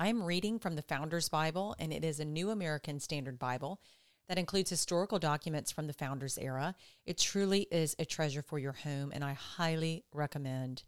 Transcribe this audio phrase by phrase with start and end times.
[0.00, 3.80] I am reading from the Founders Bible, and it is a New American Standard Bible
[4.28, 6.76] that includes historical documents from the Founders era.
[7.04, 10.84] It truly is a treasure for your home, and I highly recommend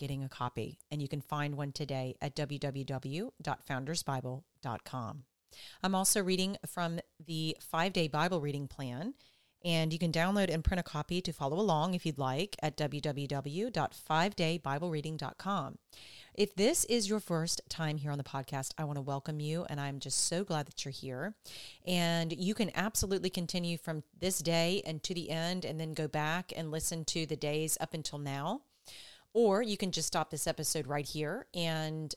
[0.00, 0.80] getting a copy.
[0.90, 5.22] And you can find one today at www.foundersbible.com.
[5.84, 9.14] I'm also reading from the five day Bible reading plan.
[9.62, 12.78] And you can download and print a copy to follow along if you'd like at
[12.78, 15.78] www.5daybiblereading.com.
[16.40, 19.66] If this is your first time here on the podcast, I want to welcome you,
[19.68, 21.34] and I'm just so glad that you're here.
[21.86, 26.08] And you can absolutely continue from this day and to the end, and then go
[26.08, 28.62] back and listen to the days up until now.
[29.34, 32.14] Or you can just stop this episode right here and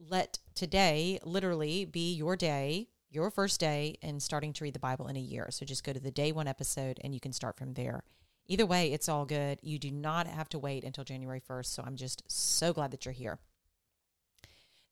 [0.00, 5.06] let today literally be your day your first day and starting to read the Bible
[5.06, 5.46] in a year.
[5.50, 8.02] So just go to the day one episode and you can start from there.
[8.46, 9.58] Either way, it's all good.
[9.62, 11.66] You do not have to wait until January 1st.
[11.66, 13.38] So I'm just so glad that you're here.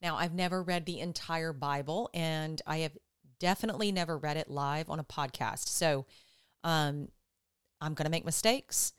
[0.01, 2.97] Now, I've never read the entire Bible and I have
[3.39, 5.67] definitely never read it live on a podcast.
[5.67, 6.05] So
[6.63, 7.09] um,
[7.81, 8.93] I'm going to make mistakes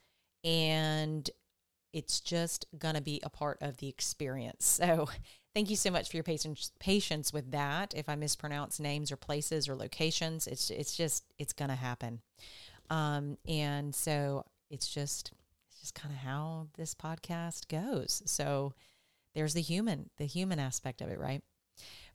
[0.45, 1.29] and
[1.93, 4.81] it's just going to be a part of the experience.
[4.81, 5.09] So
[5.55, 7.93] Thank you so much for your patience patience with that.
[7.97, 12.21] If I mispronounce names or places or locations, it's it's just it's gonna happen.
[12.89, 15.33] Um, and so it's just
[15.69, 18.23] it's just kind of how this podcast goes.
[18.27, 18.75] So
[19.35, 21.43] there's the human, the human aspect of it, right?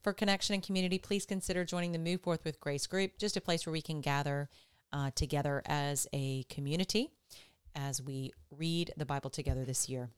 [0.01, 3.41] For connection and community, please consider joining the Move Forth with Grace group, just a
[3.41, 4.49] place where we can gather
[4.93, 7.09] uh, together as a community
[7.75, 10.09] as we read the Bible together this year.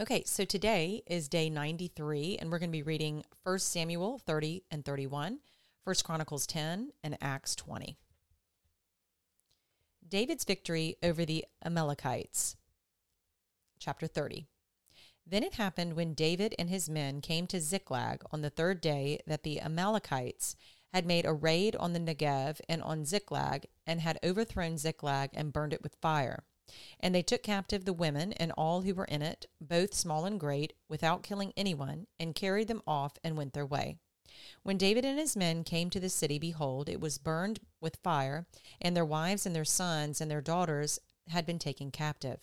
[0.00, 4.64] Okay, so today is day 93, and we're going to be reading 1 Samuel 30
[4.70, 5.38] and 31,
[5.84, 7.98] 1 Chronicles 10, and Acts 20.
[10.08, 12.56] David's victory over the Amalekites.
[13.78, 14.48] Chapter 30.
[15.26, 19.20] Then it happened when David and his men came to Ziklag on the third day
[19.26, 20.56] that the Amalekites
[20.92, 25.52] had made a raid on the Negev and on Ziklag and had overthrown Ziklag and
[25.52, 26.44] burned it with fire.
[27.00, 30.38] And they took captive the women and all who were in it, both small and
[30.38, 33.96] great, without killing anyone, and carried them off and went their way.
[34.62, 38.46] When David and his men came to the city, behold, it was burned with fire,
[38.80, 40.98] and their wives and their sons and their daughters
[41.28, 42.40] had been taken captive.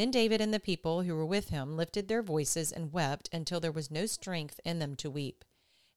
[0.00, 3.60] Then David and the people who were with him lifted their voices and wept until
[3.60, 5.44] there was no strength in them to weep.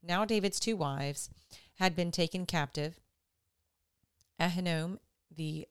[0.01, 1.29] Now David's two wives
[1.75, 2.99] had been taken captive
[4.37, 4.99] Ahinoam
[5.33, 5.69] the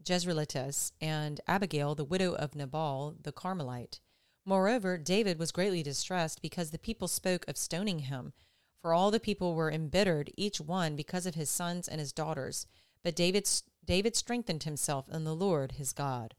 [0.00, 3.98] Jezreelitess, and Abigail, the widow of Nabal the Carmelite.
[4.44, 8.32] Moreover, David was greatly distressed because the people spoke of stoning him.
[8.80, 12.64] For all the people were embittered, each one because of his sons and his daughters.
[13.02, 13.50] But David,
[13.84, 16.36] David strengthened himself in the Lord his God.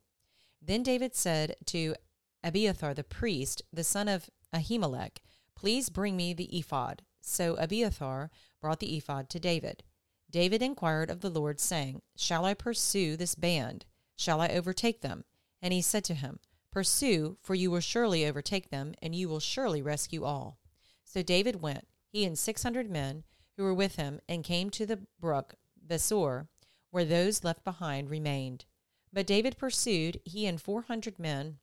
[0.65, 1.95] Then David said to
[2.41, 5.17] Abiathar the priest, the son of Ahimelech,
[5.55, 7.01] Please bring me the ephod.
[7.19, 8.31] So Abiathar
[8.61, 9.83] brought the ephod to David.
[10.29, 13.85] David inquired of the Lord, saying, Shall I pursue this band?
[14.15, 15.25] Shall I overtake them?
[15.61, 16.39] And he said to him,
[16.71, 20.59] Pursue, for you will surely overtake them, and you will surely rescue all.
[21.03, 23.23] So David went, he and six hundred men
[23.57, 25.55] who were with him, and came to the brook
[25.85, 26.47] Besor,
[26.89, 28.65] where those left behind remained.
[29.13, 31.59] But David pursued, he and four hundred men,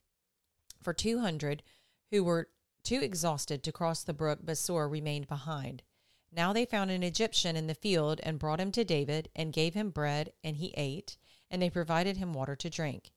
[0.81, 1.65] for two hundred
[2.13, 2.49] who were
[2.85, 5.83] too exhausted to cross the brook Besor remained behind.
[6.33, 9.75] Now they found an Egyptian in the field and brought him to David and gave
[9.75, 11.17] him bread, and he ate,
[11.51, 13.11] and they provided him water to drink.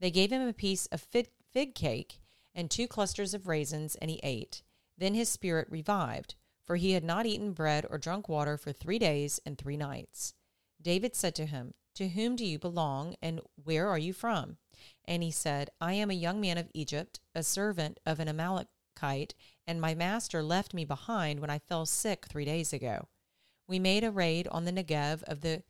[0.00, 2.18] They gave him a piece of fig, fig cake
[2.54, 4.62] and two clusters of raisins, and he ate.
[4.98, 6.34] Then his spirit revived,
[6.64, 10.34] for he had not eaten bread or drunk water for three days and three nights.
[10.82, 14.58] David said to him, To whom do you belong, and where are you from?
[15.06, 19.34] And he said, I am a young man of Egypt, a servant of an Amalekite,
[19.66, 23.08] and my master left me behind when I fell sick three days ago.
[23.66, 25.62] we made a raid on the Negev of the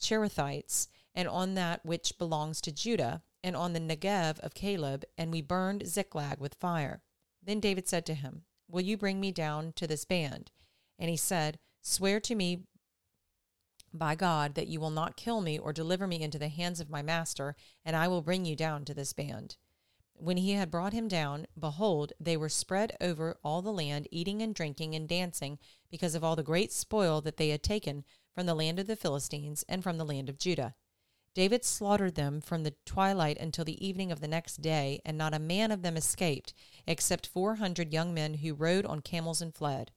[0.00, 5.30] Cherethites, and on that which belongs to Judah, and on the Negev of Caleb, and
[5.30, 7.02] we burned Ziklag with fire.
[7.40, 10.50] Then David said to him, Will you bring me down to this band?
[10.98, 12.64] And he said, Swear to me
[13.92, 16.90] by God that you will not kill me or deliver me into the hands of
[16.90, 19.56] my master, and I will bring you down to this band.
[20.14, 24.40] When he had brought him down, behold, they were spread over all the land, eating
[24.40, 25.58] and drinking and dancing,
[25.90, 28.96] because of all the great spoil that they had taken from the land of the
[28.96, 30.74] Philistines and from the land of Judah.
[31.34, 35.34] David slaughtered them from the twilight until the evening of the next day, and not
[35.34, 36.52] a man of them escaped,
[36.86, 39.90] except four hundred young men who rode on camels and fled.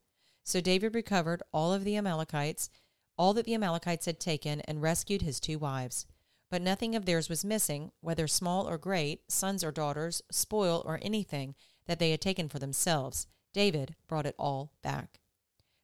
[0.43, 2.69] So David recovered all of the Amalekites,
[3.17, 6.05] all that the Amalekites had taken, and rescued his two wives.
[6.49, 10.99] But nothing of theirs was missing, whether small or great, sons or daughters, spoil or
[11.01, 11.55] anything
[11.87, 13.27] that they had taken for themselves.
[13.53, 15.19] David brought it all back.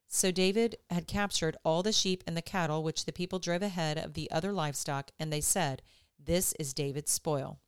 [0.07, 3.97] So David had captured all the sheep and the cattle which the people drove ahead
[3.97, 5.81] of the other livestock, and they said,
[6.19, 7.59] This is David's spoil.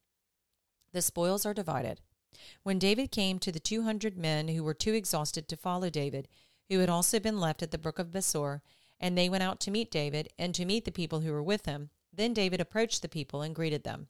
[0.92, 2.01] The spoils are divided.
[2.63, 6.27] When David came to the two hundred men who were too exhausted to follow David,
[6.69, 8.62] who had also been left at the brook of Besor,
[9.03, 11.65] and they went out to meet David and to meet the people who were with
[11.65, 14.07] him, then David approached the people and greeted them.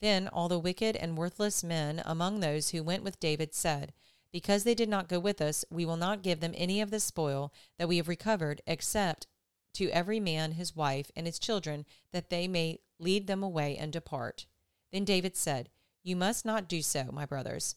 [0.00, 3.92] Then all the wicked and worthless men among those who went with David said,
[4.32, 6.98] because they did not go with us, we will not give them any of the
[6.98, 9.26] spoil that we have recovered, except
[9.74, 13.92] to every man his wife and his children, that they may lead them away and
[13.92, 14.46] depart.
[14.92, 15.68] Then David said,
[16.02, 17.76] You must not do so, my brothers.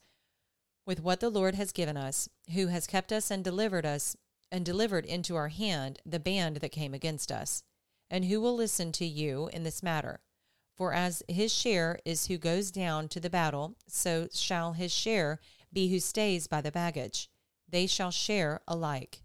[0.86, 4.16] With what the Lord has given us, who has kept us and delivered us,
[4.56, 7.63] and delivered into our hand the band that came against us.
[8.10, 10.22] And who will listen to you in this matter?
[10.78, 15.42] For as his share is who goes down to the battle, so shall his share
[15.74, 17.30] be who stays by the baggage.
[17.68, 19.24] They shall share alike.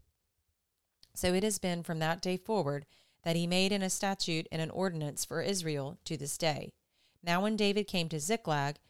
[1.15, 2.85] So it has been from that day forward
[3.23, 6.73] that he made in a statute and an ordinance for Israel to this day.
[7.23, 8.81] Now, when David came to Ziklag,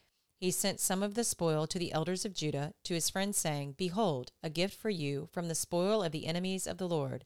[0.41, 3.75] he sent some of the spoil to the elders of Judah, to his friends, saying,
[3.77, 7.25] Behold, a gift for you from the spoil of the enemies of the Lord,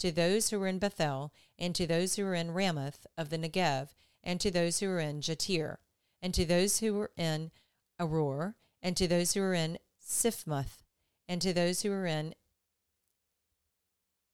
[0.00, 3.38] to those who were in Bethel, and to those who were in Ramoth of the
[3.38, 3.90] Negev,
[4.24, 5.76] and to those who were in Jattir,
[6.20, 7.52] and to those who were in
[8.00, 10.82] Aroer, and to those who were in Siphmoth,
[11.28, 12.34] and to those who were in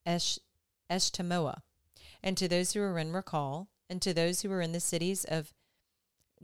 [0.07, 0.39] Esh,
[0.91, 1.61] Eshtemoa,
[2.23, 5.27] and to those who were in Racal, and to those who were in the cities
[5.27, 5.53] of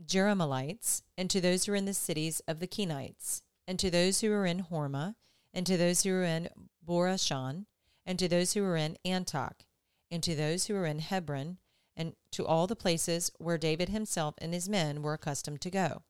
[0.05, 4.21] Jerahmeelites, and to those who are in the cities of the Kenites, and to those
[4.21, 5.15] who are in Hormah,
[5.53, 6.49] and to those who are in
[6.85, 7.65] Borashan,
[8.05, 9.65] and to those who are in Athach,
[10.09, 11.57] and to those who are in Hebron,
[11.95, 16.03] and to all the places where David himself and his men were accustomed to go.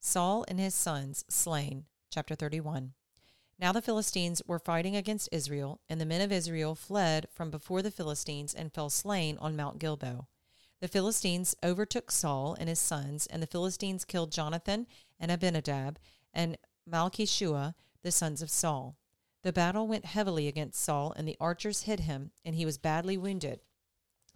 [0.00, 1.84] Saul and his sons slain.
[2.10, 2.94] Chapter 31.
[3.58, 7.80] Now the Philistines were fighting against Israel, and the men of Israel fled from before
[7.80, 10.26] the Philistines and fell slain on Mount Gilboa.
[10.82, 14.88] The Philistines overtook Saul and his sons, and the Philistines killed Jonathan
[15.20, 16.00] and Abinadab
[16.34, 16.58] and
[16.90, 18.96] Malchishua, the sons of Saul.
[19.42, 23.16] The battle went heavily against Saul, and the archers hit him, and he was badly
[23.16, 23.60] wounded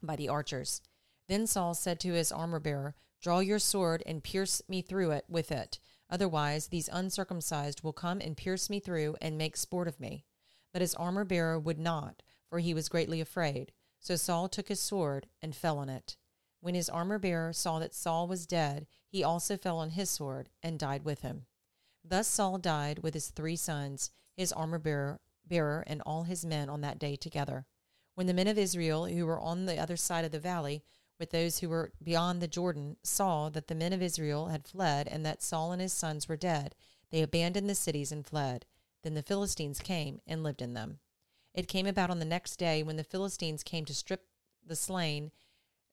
[0.00, 0.82] by the archers.
[1.26, 5.24] Then Saul said to his armor bearer, Draw your sword and pierce me through it
[5.28, 5.80] with it.
[6.08, 10.24] Otherwise, these uncircumcised will come and pierce me through and make sport of me.
[10.72, 13.72] But his armor bearer would not, for he was greatly afraid.
[13.98, 16.16] So Saul took his sword and fell on it.
[16.60, 20.48] When his armor bearer saw that Saul was dead, he also fell on his sword
[20.62, 21.46] and died with him.
[22.04, 26.68] Thus Saul died with his three sons, his armor bearer, bearer and all his men
[26.68, 27.66] on that day together.
[28.14, 30.82] When the men of Israel, who were on the other side of the valley,
[31.18, 35.08] with those who were beyond the Jordan saw that the men of Israel had fled
[35.08, 36.74] and that Saul and his sons were dead,
[37.10, 38.66] they abandoned the cities and fled.
[39.02, 40.98] Then the Philistines came and lived in them.
[41.54, 44.26] It came about on the next day when the Philistines came to strip
[44.64, 45.30] the slain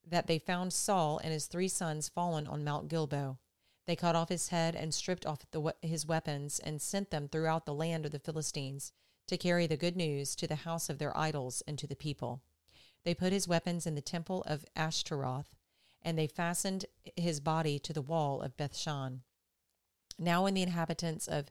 [0.06, 3.38] that they found Saul and his three sons fallen on Mount Gilboa.
[3.86, 7.66] They cut off his head and stripped off the, his weapons and sent them throughout
[7.66, 8.92] the land of the Philistines
[9.28, 12.42] to carry the good news to the house of their idols and to the people.
[13.04, 15.56] They put his weapons in the temple of Ashtaroth,
[16.02, 19.22] and they fastened his body to the wall of Bethshan.
[20.18, 21.50] Now, when the inhabitants of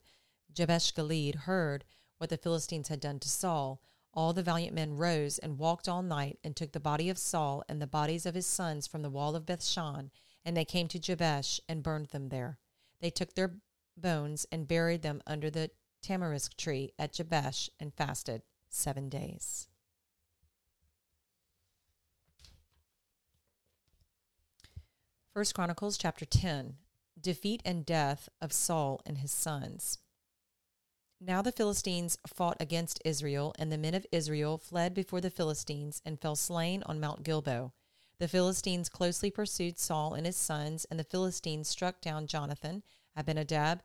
[0.53, 1.85] Jabesh Gilead heard
[2.19, 3.81] what the Philistines had done to Saul,
[4.15, 7.63] all the valiant men rose and walked all night and took the body of Saul
[7.69, 10.11] and the bodies of his sons from the wall of Bethshan,
[10.45, 12.59] and they came to Jabesh and burned them there.
[13.01, 13.55] They took their
[13.97, 15.71] bones and buried them under the
[16.03, 19.69] tamarisk tree at Jabesh and fasted seven days.
[25.33, 26.75] First Chronicles chapter 10
[27.19, 29.99] Defeat and death of Saul and his sons.
[31.25, 36.03] Now the Philistines fought against Israel, and the men of Israel fled before the Philistines
[36.05, 37.71] and fell slain on Mount Gilboa.
[38.19, 42.83] The Philistines closely pursued Saul and his sons, and the Philistines struck down Jonathan,
[43.15, 43.85] Abinadab,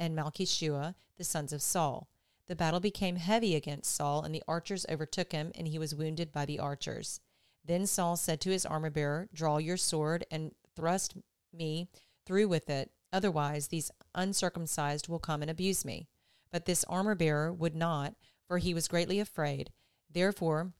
[0.00, 2.08] and Malchishua, the sons of Saul.
[2.46, 6.32] The battle became heavy against Saul, and the archers overtook him, and he was wounded
[6.32, 7.20] by the archers.
[7.62, 11.18] Then Saul said to his armor bearer, Draw your sword and thrust
[11.52, 11.90] me
[12.24, 16.08] through with it, otherwise these uncircumcised will come and abuse me.
[16.52, 18.14] But this armor bearer would not,
[18.46, 19.72] for he was greatly afraid.
[20.10, 20.74] Therefore,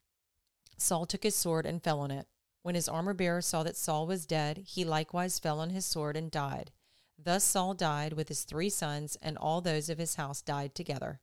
[0.76, 2.26] Saul took his sword and fell on it.
[2.62, 6.16] When his armor bearer saw that Saul was dead, he likewise fell on his sword
[6.16, 6.70] and died.
[7.18, 11.20] Thus Saul died with his three sons, and all those of his house died together.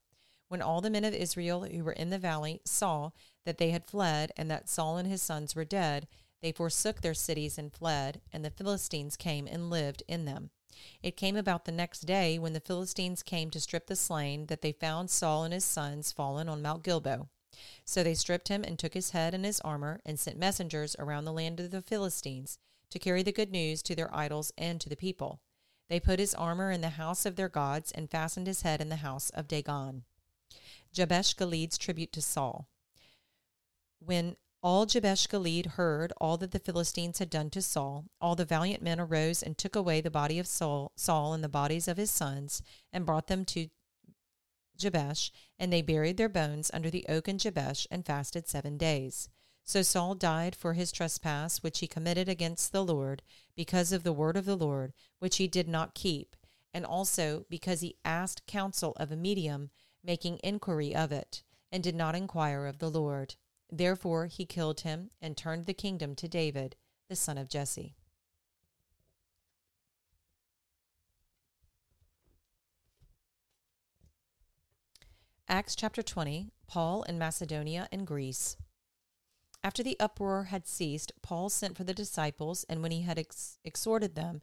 [0.48, 3.12] When all the men of Israel who were in the valley saw
[3.46, 6.08] that they had fled, and that Saul and his sons were dead,
[6.42, 10.50] they forsook their cities and fled, and the Philistines came and lived in them.
[11.02, 14.62] It came about the next day, when the Philistines came to strip the slain, that
[14.62, 17.28] they found Saul and his sons fallen on Mount Gilboa.
[17.86, 21.26] So they stripped him and took his head and his armor, and sent messengers around
[21.26, 22.60] the land of the Philistines
[22.90, 25.42] to carry the good news to their idols and to the people.
[25.90, 28.90] They put his armor in the house of their gods, and fastened his head in
[28.90, 30.04] the house of Dagon.
[30.94, 32.68] Jabesh Gilead's tribute to Saul.
[34.00, 38.06] When all Jabesh Gilead heard all that the Philistines had done to Saul.
[38.20, 41.50] All the valiant men arose and took away the body of Saul, Saul and the
[41.50, 42.62] bodies of his sons,
[42.92, 43.70] and brought them to
[44.78, 49.30] Jabesh, and they buried their bones under the oak in Jabesh, and fasted seven days.
[49.64, 53.22] So Saul died for his trespass which he committed against the Lord,
[53.56, 56.36] because of the word of the Lord, which he did not keep,
[56.74, 59.70] and also because he asked counsel of a medium,
[60.04, 63.36] making inquiry of it, and did not inquire of the Lord.
[63.72, 66.76] Therefore he killed him and turned the kingdom to David,
[67.08, 67.96] the son of Jesse.
[75.48, 78.56] Acts chapter 20 Paul in Macedonia and Greece.
[79.64, 83.58] After the uproar had ceased, Paul sent for the disciples, and when he had ex-
[83.66, 84.42] exhorted them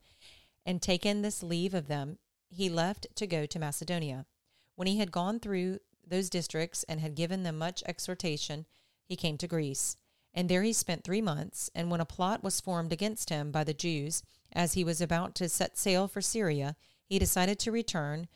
[0.66, 2.18] and taken this leave of them,
[2.48, 4.26] he left to go to Macedonia.
[4.74, 8.66] When he had gone through those districts and had given them much exhortation,
[9.06, 9.96] he came to Greece.
[10.34, 11.70] And there he spent three months.
[11.74, 14.22] And when a plot was formed against him by the Jews,
[14.52, 18.28] as he was about to set sail for Syria, he decided to return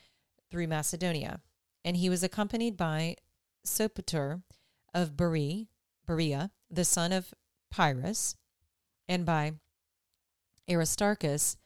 [0.50, 1.40] through Macedonia.
[1.84, 3.16] And he was accompanied by
[3.66, 4.42] Sopater
[4.94, 5.66] of Berea,
[6.06, 7.34] Berea, the son of
[7.70, 8.34] Pyrrhus,
[9.08, 9.52] and by
[10.68, 11.56] Aristarchus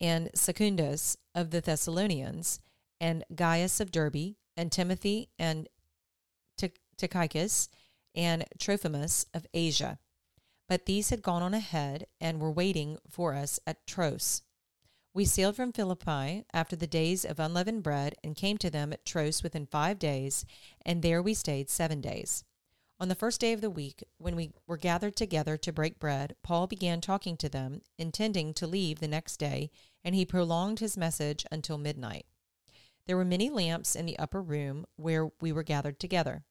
[0.00, 2.60] and Secundus of the Thessalonians,
[3.00, 5.68] and Gaius of Derbe, and Timothy and
[6.96, 7.68] Tychicus,
[8.14, 9.98] and Trophimus of Asia.
[10.68, 14.42] But these had gone on ahead and were waiting for us at Troas.
[15.14, 19.04] We sailed from Philippi after the days of unleavened bread and came to them at
[19.04, 20.44] Troas within five days,
[20.84, 22.44] and there we stayed seven days.
[23.00, 26.34] On the first day of the week, when we were gathered together to break bread,
[26.42, 29.70] Paul began talking to them, intending to leave the next day,
[30.04, 32.26] and he prolonged his message until midnight.
[33.06, 36.44] There were many lamps in the upper room where we were gathered together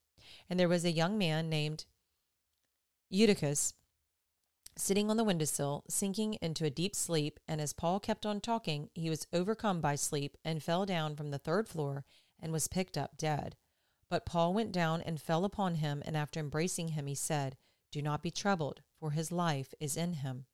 [0.50, 1.86] and there was a young man named
[3.10, 3.74] Eutychus
[4.78, 8.90] sitting on the windowsill, sinking into a deep sleep, and as Paul kept on talking,
[8.94, 12.06] he was overcome by sleep and fell down from the third floor
[12.40, 13.56] and was picked up dead.
[14.10, 17.58] But Paul went down and fell upon him, and after embracing him, he said,
[17.92, 20.46] Do not be troubled, for his life is in him.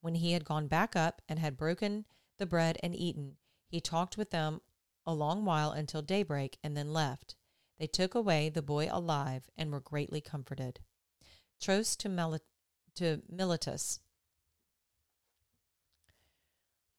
[0.00, 2.06] When he had gone back up and had broken
[2.38, 3.36] the bread and eaten,
[3.68, 4.60] he talked with them
[5.06, 7.36] a long while until daybreak, and then left.
[7.80, 10.80] They took away the boy alive and were greatly comforted.
[11.58, 12.38] Troas to, Mel-
[12.96, 14.00] to Miletus.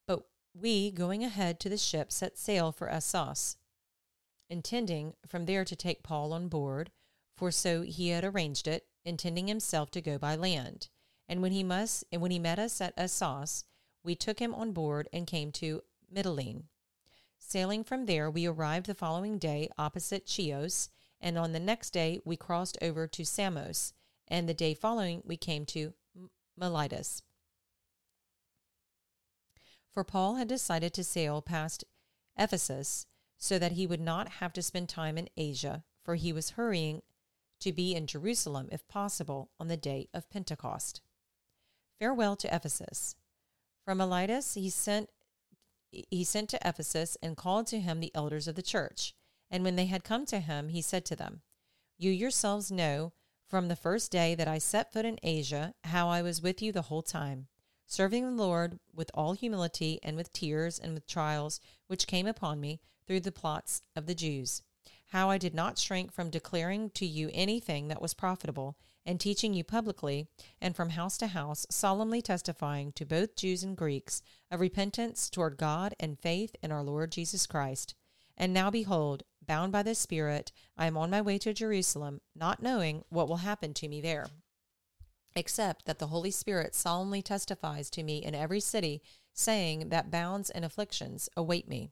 [0.08, 0.24] But
[0.56, 3.58] we, going ahead to the ship, set sail for Assos,
[4.50, 6.90] intending from there to take Paul on board,
[7.38, 10.90] for so he had arranged it, intending himself to go by land.
[11.30, 13.66] And when he must, and when he met us at Assos,
[14.04, 16.64] we took him on board and came to Mytilene.
[17.44, 22.20] Sailing from there, we arrived the following day opposite Chios, and on the next day
[22.24, 23.94] we crossed over to Samos,
[24.28, 25.94] and the day following we came to
[26.56, 27.24] Miletus.
[29.90, 31.84] For Paul had decided to sail past
[32.38, 33.06] Ephesus
[33.38, 37.02] so that he would not have to spend time in Asia, for he was hurrying
[37.60, 41.02] to be in Jerusalem, if possible, on the day of Pentecost.
[42.00, 43.16] Farewell to Ephesus.
[43.84, 45.10] From Miletus he sent
[45.92, 49.14] he sent to Ephesus and called to him the elders of the church.
[49.50, 51.42] And when they had come to him, he said to them,
[51.98, 53.14] You yourselves know
[53.48, 56.72] from the first day that I set foot in Asia how I was with you
[56.72, 57.48] the whole time,
[57.86, 62.62] serving the Lord with all humility and with tears and with trials which came upon
[62.62, 64.62] me through the plots of the Jews.
[65.08, 69.54] how I did not shrink from declaring to you anything that was profitable, and teaching
[69.54, 70.28] you publicly,
[70.60, 75.58] and from house to house, solemnly testifying to both Jews and Greeks of repentance toward
[75.58, 77.96] God and faith in our Lord Jesus Christ.
[78.38, 82.62] And now behold, bound by the Spirit, I am on my way to Jerusalem, not
[82.62, 84.28] knowing what will happen to me there,
[85.36, 89.02] except that the Holy Spirit solemnly testifies to me in every city,
[89.34, 91.90] saying that bounds and afflictions await me.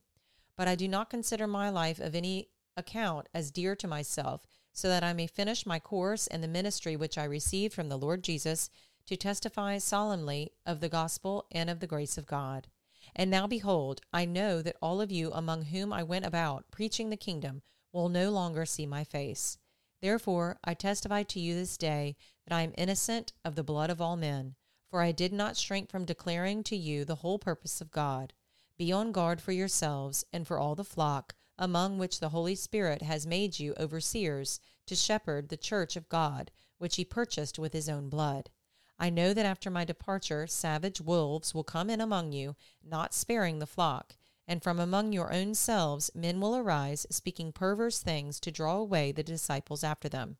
[0.56, 4.88] But I do not consider my life of any account as dear to myself, so
[4.88, 8.24] that I may finish my course and the ministry which I received from the Lord
[8.24, 8.70] Jesus
[9.08, 12.68] to testify solemnly of the gospel and of the grace of God.
[13.16, 17.10] And now behold, I know that all of you among whom I went about preaching
[17.10, 19.58] the kingdom will no longer see my face.
[20.02, 22.16] Therefore, I testify to you this day
[22.48, 24.56] that I am innocent of the blood of all men,
[24.90, 28.34] for I did not shrink from declaring to you the whole purpose of God.
[28.78, 33.02] Be on guard for yourselves and for all the flock among which the Holy Spirit
[33.02, 37.90] has made you overseers to shepherd the church of God, which he purchased with his
[37.90, 38.50] own blood.
[38.98, 43.60] I know that after my departure, savage wolves will come in among you, not sparing
[43.60, 44.16] the flock.
[44.48, 49.12] And from among your own selves men will arise, speaking perverse things to draw away
[49.12, 50.38] the disciples after them.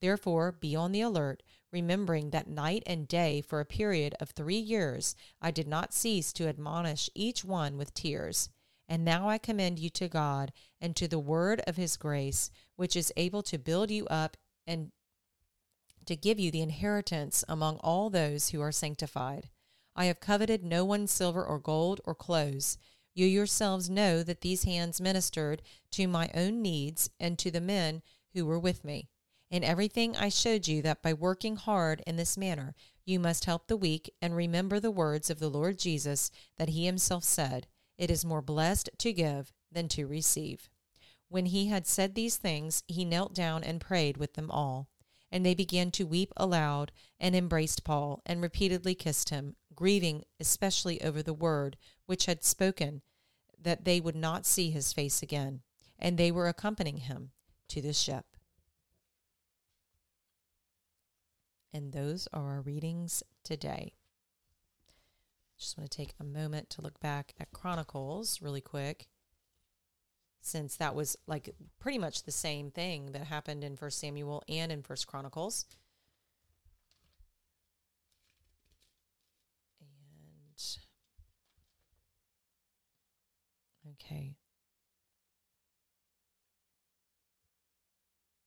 [0.00, 4.58] Therefore, be on the alert, remembering that night and day for a period of three
[4.58, 8.50] years I did not cease to admonish each one with tears.
[8.88, 12.94] And now I commend you to God and to the word of his grace, which
[12.94, 14.92] is able to build you up and
[16.06, 19.50] to give you the inheritance among all those who are sanctified.
[19.96, 22.78] I have coveted no one's silver or gold or clothes.
[23.14, 28.02] You yourselves know that these hands ministered to my own needs and to the men
[28.34, 29.08] who were with me.
[29.50, 33.66] In everything I showed you that by working hard in this manner, you must help
[33.66, 37.66] the weak and remember the words of the Lord Jesus that he himself said,
[37.98, 40.68] it is more blessed to give than to receive.
[41.28, 44.88] When he had said these things, he knelt down and prayed with them all.
[45.30, 51.02] And they began to weep aloud and embraced Paul and repeatedly kissed him, grieving especially
[51.02, 53.02] over the word which had spoken
[53.60, 55.62] that they would not see his face again.
[55.98, 57.32] And they were accompanying him
[57.68, 58.24] to the ship.
[61.72, 63.94] And those are our readings today.
[65.66, 69.08] Just want to take a moment to look back at Chronicles really quick,
[70.40, 74.70] since that was like pretty much the same thing that happened in First Samuel and
[74.70, 75.64] in First Chronicles.
[79.80, 79.88] And
[84.00, 84.36] okay.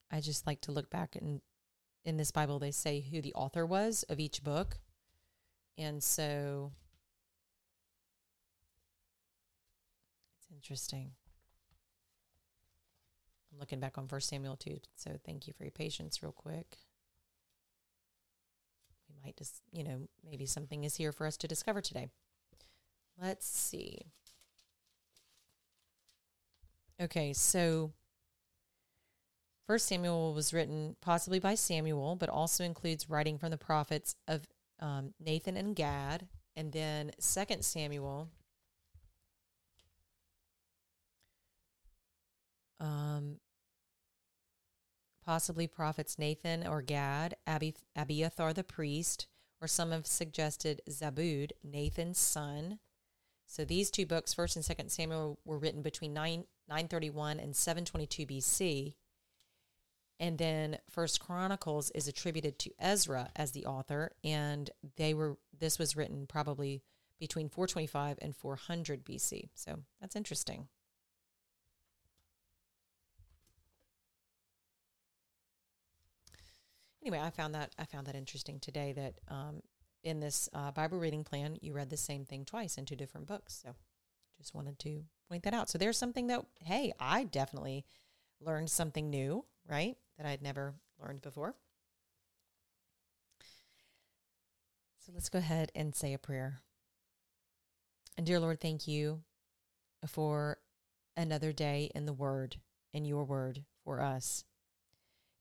[0.09, 1.41] I just like to look back and
[2.05, 4.77] in this Bible they say who the author was of each book.
[5.77, 6.71] And so
[10.53, 11.11] Interesting.
[13.51, 16.77] I'm looking back on First Samuel too, so thank you for your patience, real quick.
[19.09, 22.07] We might just, you know, maybe something is here for us to discover today.
[23.21, 23.99] Let's see.
[27.01, 27.91] Okay, so
[29.65, 34.47] First Samuel was written possibly by Samuel, but also includes writing from the prophets of
[34.79, 36.27] um, Nathan and Gad.
[36.55, 38.29] And then Second Samuel
[42.79, 43.37] um,
[45.25, 49.27] possibly prophets Nathan or Gad, Abi, Abiathar the priest,
[49.61, 52.79] or some have suggested Zabud, Nathan's son.
[53.45, 58.25] So these two books, First and Second Samuel, were written between 9, 931 and 722
[58.25, 58.93] BC.
[60.19, 65.79] And then First Chronicles is attributed to Ezra as the author, and they were this
[65.79, 66.83] was written probably
[67.19, 69.49] between 425 and 400 BC.
[69.53, 70.67] So that's interesting.
[77.01, 79.61] Anyway, I found that I found that interesting today that um,
[80.03, 83.27] in this uh, Bible reading plan, you read the same thing twice in two different
[83.27, 83.61] books.
[83.63, 83.75] So
[84.37, 85.69] just wanted to point that out.
[85.69, 87.85] So there's something that hey, I definitely
[88.41, 89.97] learned something new, right?
[90.17, 91.55] That I'd never learned before.
[94.99, 96.59] So let's go ahead and say a prayer.
[98.17, 99.21] And dear Lord, thank you
[100.07, 100.57] for
[101.17, 102.57] another day in the Word,
[102.93, 104.43] in your Word for us.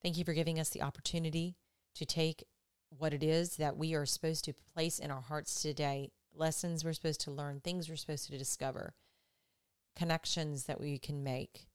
[0.03, 1.57] Thank you for giving us the opportunity
[1.95, 2.45] to take
[2.91, 6.93] what it is that we are supposed to place in our hearts today lessons we're
[6.93, 8.95] supposed to learn, things we're supposed to discover,
[9.97, 11.67] connections that we can make.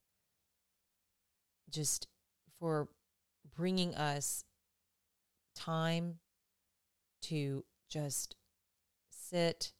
[1.70, 2.08] Just
[2.58, 2.88] for
[3.56, 4.44] bringing us
[5.54, 6.18] time
[7.22, 8.36] to just
[9.10, 9.72] sit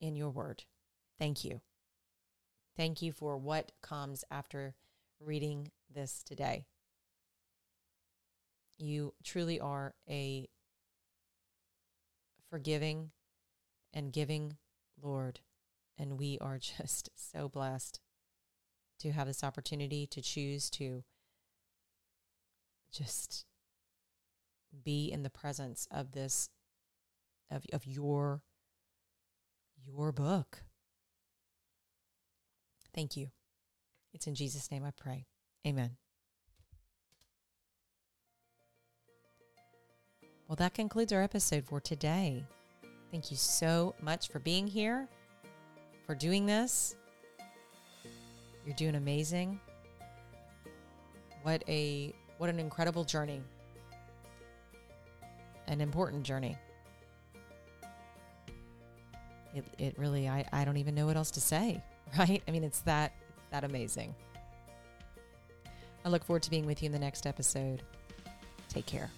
[0.00, 0.64] in your word.
[1.18, 1.60] Thank you.
[2.76, 4.74] Thank you for what comes after
[5.20, 6.66] reading this today.
[8.78, 10.48] You truly are a
[12.48, 13.10] forgiving
[13.92, 14.56] and giving
[15.02, 15.40] Lord.
[15.98, 18.00] And we are just so blessed
[19.00, 21.04] to have this opportunity to choose to
[22.92, 23.44] just
[24.84, 26.48] be in the presence of this
[27.50, 28.42] of of your
[29.86, 30.64] your book.
[32.94, 33.28] Thank you.
[34.12, 35.26] It's in Jesus name I pray.
[35.66, 35.96] Amen.
[40.48, 42.42] Well, that concludes our episode for today.
[43.10, 45.06] Thank you so much for being here,
[46.06, 46.96] for doing this.
[48.64, 49.60] You're doing amazing.
[51.42, 53.42] What a what an incredible journey.
[55.66, 56.56] An important journey.
[59.54, 61.82] It it really I, I don't even know what else to say,
[62.18, 62.42] right?
[62.48, 63.12] I mean it's that
[63.50, 64.14] that amazing.
[66.06, 67.82] I look forward to being with you in the next episode.
[68.70, 69.10] Take care.